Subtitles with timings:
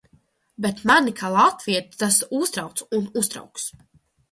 [0.65, 3.71] Bet mani kā latvieti tas uztrauc un uztrauks!